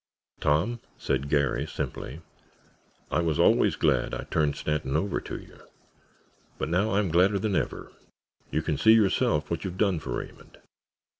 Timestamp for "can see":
8.63-8.93